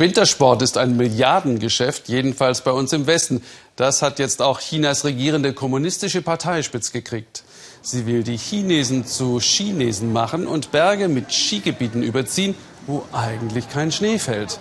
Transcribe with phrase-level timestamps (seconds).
[0.00, 3.42] Wintersport ist ein Milliardengeschäft, jedenfalls bei uns im Westen.
[3.76, 7.44] Das hat jetzt auch Chinas regierende kommunistische Partei spitz gekriegt.
[7.82, 12.54] Sie will die Chinesen zu Chinesen machen und Berge mit Skigebieten überziehen,
[12.86, 14.58] wo eigentlich kein Schnee fällt.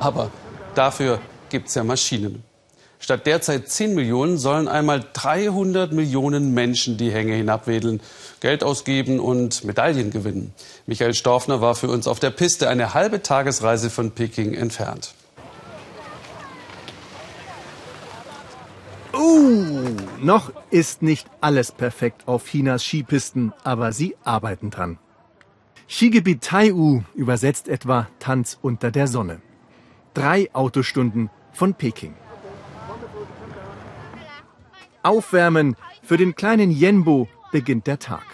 [0.00, 0.30] Aber
[0.74, 2.44] dafür gibt es ja Maschinen.
[3.04, 8.00] Statt derzeit 10 Millionen sollen einmal 300 Millionen Menschen die Hänge hinabwedeln,
[8.40, 10.54] Geld ausgeben und Medaillen gewinnen.
[10.86, 15.12] Michael Storfner war für uns auf der Piste eine halbe Tagesreise von Peking entfernt.
[19.12, 19.84] Uh,
[20.22, 24.98] noch ist nicht alles perfekt auf Chinas Skipisten, aber sie arbeiten dran.
[25.88, 29.42] Skigebiet Taiyu übersetzt etwa Tanz unter der Sonne.
[30.14, 32.14] Drei Autostunden von Peking.
[35.04, 35.76] Aufwärmen.
[36.02, 38.24] Für den kleinen Yenbo beginnt der Tag.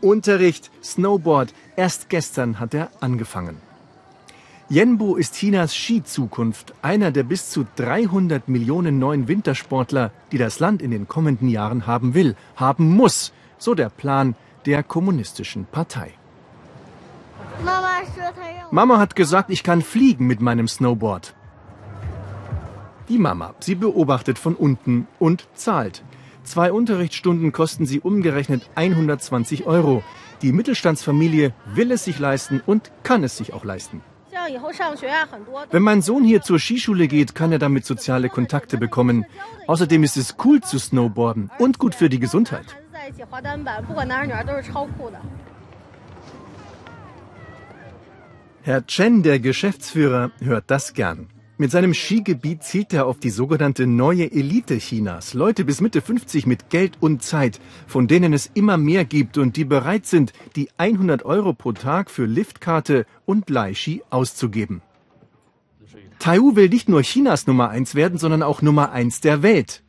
[0.00, 1.54] Unterricht, Snowboard.
[1.76, 3.56] Erst gestern hat er angefangen.
[4.68, 10.80] Yenbo ist Chinas Skizukunft, einer der bis zu 300 Millionen neuen Wintersportler, die das Land
[10.80, 16.12] in den kommenden Jahren haben will, haben muss, so der Plan der kommunistischen Partei.
[18.70, 21.34] Mama hat gesagt, ich kann fliegen mit meinem Snowboard.
[23.10, 23.54] Die Mama.
[23.58, 26.04] Sie beobachtet von unten und zahlt.
[26.44, 30.04] Zwei Unterrichtsstunden kosten sie umgerechnet 120 Euro.
[30.42, 34.00] Die Mittelstandsfamilie will es sich leisten und kann es sich auch leisten.
[35.72, 39.26] Wenn mein Sohn hier zur Skischule geht, kann er damit soziale Kontakte bekommen.
[39.66, 42.76] Außerdem ist es cool zu snowboarden und gut für die Gesundheit.
[48.62, 51.28] Herr Chen, der Geschäftsführer, hört das gern.
[51.60, 55.34] Mit seinem Skigebiet zielt er auf die sogenannte neue Elite Chinas.
[55.34, 59.58] Leute bis Mitte 50 mit Geld und Zeit, von denen es immer mehr gibt und
[59.58, 64.80] die bereit sind, die 100 Euro pro Tag für Liftkarte und Leihski auszugeben.
[66.18, 69.82] Taiwu will nicht nur Chinas Nummer eins werden, sondern auch Nummer eins der Welt.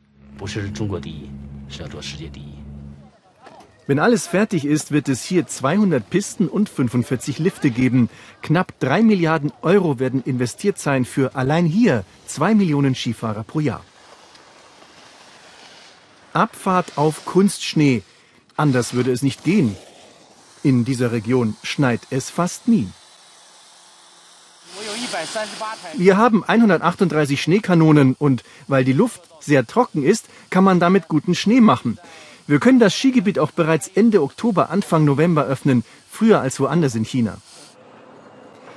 [3.86, 8.08] Wenn alles fertig ist, wird es hier 200 Pisten und 45 Lifte geben.
[8.40, 13.84] Knapp drei Milliarden Euro werden investiert sein für allein hier zwei Millionen Skifahrer pro Jahr.
[16.32, 18.02] Abfahrt auf Kunstschnee.
[18.56, 19.76] Anders würde es nicht gehen.
[20.62, 22.88] In dieser Region schneit es fast nie.
[25.94, 31.34] Wir haben 138 Schneekanonen und weil die Luft sehr trocken ist, kann man damit guten
[31.34, 31.98] Schnee machen.
[32.46, 37.04] Wir können das Skigebiet auch bereits Ende Oktober, Anfang November öffnen, früher als woanders in
[37.04, 37.36] China.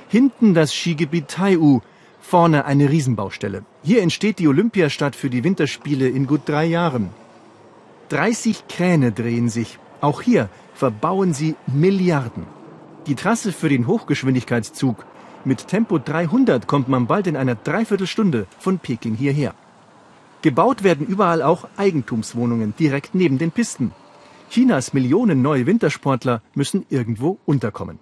[0.08, 1.80] Hinten das Skigebiet Taiyu,
[2.20, 3.64] vorne eine Riesenbaustelle.
[3.82, 7.10] Hier entsteht die Olympiastadt für die Winterspiele in gut drei Jahren.
[8.10, 9.78] 30 Kräne drehen sich.
[10.00, 12.46] Auch hier verbauen sie Milliarden.
[13.06, 15.04] Die Trasse für den Hochgeschwindigkeitszug.
[15.44, 19.54] Mit Tempo 300 kommt man bald in einer Dreiviertelstunde von Peking hierher.
[20.48, 23.90] Gebaut werden überall auch Eigentumswohnungen direkt neben den Pisten.
[24.48, 27.98] Chinas Millionen neue Wintersportler müssen irgendwo unterkommen.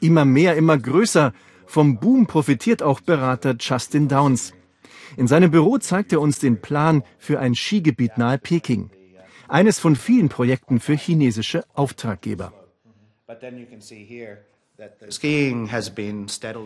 [0.00, 1.34] Immer mehr, immer größer.
[1.66, 4.54] Vom Boom profitiert auch Berater Justin Downs.
[5.18, 8.88] In seinem Büro zeigt er uns den Plan für ein Skigebiet nahe Peking.
[9.46, 12.54] Eines von vielen Projekten für chinesische Auftraggeber.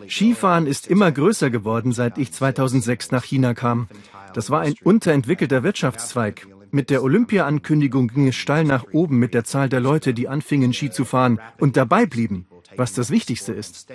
[0.07, 3.87] Skifahren ist immer größer geworden, seit ich 2006 nach China kam.
[4.33, 6.47] Das war ein unterentwickelter Wirtschaftszweig.
[6.71, 10.73] Mit der Olympia-Ankündigung ging es steil nach oben mit der Zahl der Leute, die anfingen,
[10.73, 13.87] Ski zu fahren und dabei blieben, was das Wichtigste ist.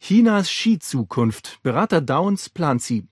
[0.00, 1.60] Chinas Skizukunft.
[1.62, 3.06] Berater Downs plant sie.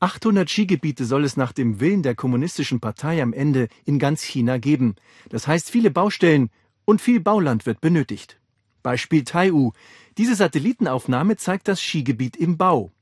[0.00, 4.58] 800 Skigebiete soll es nach dem Willen der kommunistischen Partei am Ende in ganz China
[4.58, 4.96] geben.
[5.28, 6.50] Das heißt viele Baustellen,
[6.84, 8.38] und viel Bauland wird benötigt.
[8.82, 9.72] Beispiel Taiyu.
[10.18, 12.92] Diese Satellitenaufnahme zeigt das Skigebiet im Bau.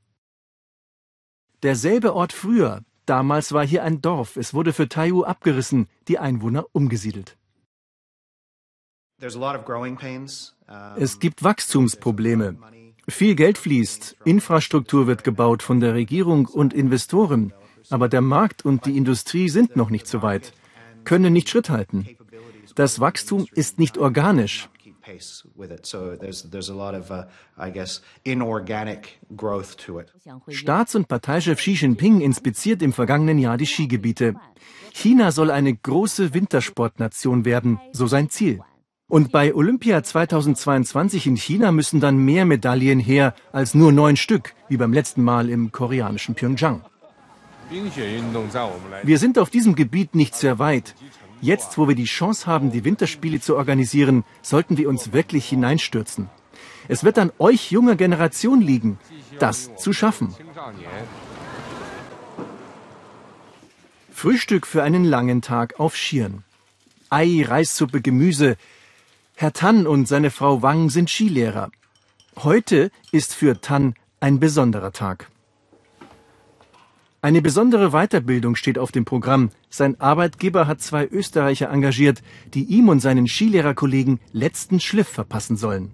[1.63, 2.83] Derselbe Ort früher.
[3.05, 4.37] Damals war hier ein Dorf.
[4.37, 7.37] Es wurde für Taiyu abgerissen, die Einwohner umgesiedelt.
[10.95, 12.57] Es gibt Wachstumsprobleme.
[13.07, 17.53] Viel Geld fließt, Infrastruktur wird gebaut von der Regierung und Investoren,
[17.89, 20.53] aber der Markt und die Industrie sind noch nicht so weit,
[21.03, 22.07] können nicht Schritt halten.
[22.75, 24.69] Das Wachstum ist nicht organisch.
[30.49, 34.35] Staats- und Parteichef Xi Jinping inspiziert im vergangenen Jahr die Skigebiete.
[34.93, 38.61] China soll eine große Wintersportnation werden, so sein Ziel.
[39.07, 44.53] Und bei Olympia 2022 in China müssen dann mehr Medaillen her als nur neun Stück,
[44.69, 46.81] wie beim letzten Mal im koreanischen Pyeongchang.
[49.03, 50.95] Wir sind auf diesem Gebiet nicht sehr weit.
[51.41, 56.29] Jetzt, wo wir die Chance haben, die Winterspiele zu organisieren, sollten wir uns wirklich hineinstürzen.
[56.87, 58.99] Es wird an euch junger Generation liegen,
[59.39, 60.35] das zu schaffen.
[64.11, 66.43] Frühstück für einen langen Tag auf Skiern.
[67.09, 68.55] Ei, Reissuppe, Gemüse.
[69.35, 71.71] Herr Tann und seine Frau Wang sind Skilehrer.
[72.37, 75.30] Heute ist für Tann ein besonderer Tag.
[77.23, 79.51] Eine besondere Weiterbildung steht auf dem Programm.
[79.69, 82.23] Sein Arbeitgeber hat zwei Österreicher engagiert,
[82.55, 85.91] die ihm und seinen Skilehrerkollegen letzten Schliff verpassen sollen.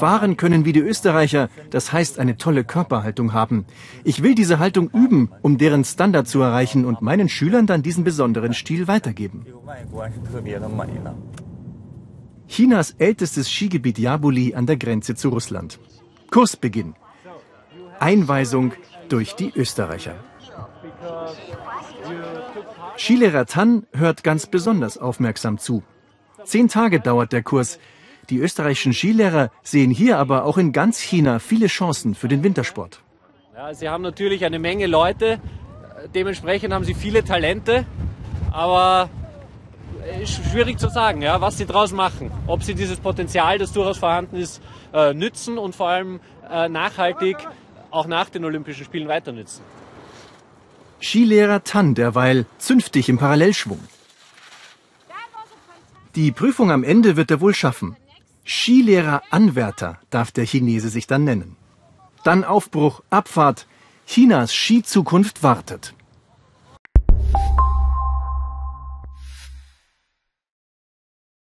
[0.00, 3.66] Fahren können wie die Österreicher, das heißt eine tolle Körperhaltung haben.
[4.04, 8.04] Ich will diese Haltung üben, um deren Standard zu erreichen und meinen Schülern dann diesen
[8.04, 9.44] besonderen Stil weitergeben.
[12.48, 15.78] Chinas ältestes Skigebiet Yabuli an der Grenze zu Russland.
[16.30, 16.94] Kursbeginn.
[18.00, 18.72] Einweisung
[19.08, 20.14] durch die Österreicher.
[22.96, 25.82] Skilehrer Tan hört ganz besonders aufmerksam zu.
[26.44, 27.78] Zehn Tage dauert der Kurs.
[28.30, 33.00] Die österreichischen Skilehrer sehen hier aber auch in ganz China viele Chancen für den Wintersport.
[33.54, 35.40] Ja, sie haben natürlich eine Menge Leute,
[36.14, 37.86] dementsprechend haben sie viele Talente,
[38.50, 39.08] aber
[40.22, 42.30] ist schwierig zu sagen, ja, was sie daraus machen.
[42.46, 44.62] Ob sie dieses Potenzial, das durchaus vorhanden ist,
[44.92, 46.20] äh, nützen und vor allem
[46.50, 47.36] äh, nachhaltig
[47.90, 49.62] auch nach den Olympischen Spielen weiter nützen.
[51.00, 53.80] Skilehrer Tan derweil zünftig im Parallelschwung.
[56.14, 57.96] Die Prüfung am Ende wird er wohl schaffen.
[58.46, 61.56] Skilehrer Anwärter darf der Chinese sich dann nennen.
[62.24, 63.66] Dann Aufbruch, Abfahrt.
[64.06, 65.95] Chinas Skizukunft wartet.